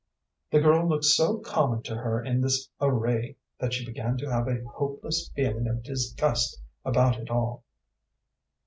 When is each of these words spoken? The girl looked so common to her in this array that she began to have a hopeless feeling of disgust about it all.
The 0.49 0.59
girl 0.59 0.89
looked 0.89 1.05
so 1.05 1.37
common 1.37 1.83
to 1.83 1.95
her 1.95 2.23
in 2.23 2.41
this 2.41 2.67
array 2.81 3.35
that 3.59 3.71
she 3.71 3.85
began 3.85 4.17
to 4.17 4.31
have 4.31 4.47
a 4.47 4.63
hopeless 4.63 5.29
feeling 5.35 5.67
of 5.67 5.83
disgust 5.83 6.59
about 6.83 7.19
it 7.19 7.29
all. 7.29 7.63